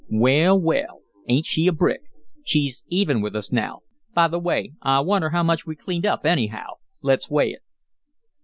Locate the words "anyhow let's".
6.25-7.29